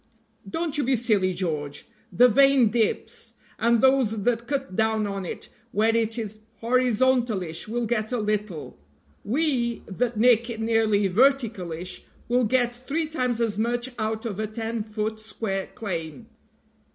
[0.49, 1.85] "Don't you be silly, George.
[2.11, 7.85] The vein dips, and those that cut down on it where it is horizontalish will
[7.85, 8.79] get a little;
[9.23, 14.47] we, that nick it nearly verticalish, will get three times as much out of a
[14.47, 16.25] ten foot square claim."